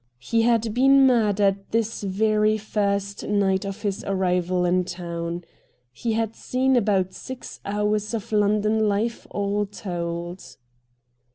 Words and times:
He 0.17 0.41
had 0.41 0.73
been 0.73 1.05
murdered 1.05 1.63
this 1.69 2.01
very 2.01 2.57
first 2.57 3.27
night 3.27 3.63
of 3.67 3.83
his 3.83 4.03
arrival 4.05 4.65
in 4.65 4.83
town. 4.83 5.43
He 5.93 6.13
had 6.13 6.35
seen 6.35 6.75
about 6.75 7.13
six 7.13 7.59
hours 7.65 8.11
of 8.15 8.31
London 8.31 8.89
life 8.89 9.27
all 9.29 9.67
told. 9.67 10.57